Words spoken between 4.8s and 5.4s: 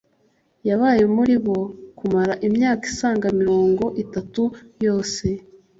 yose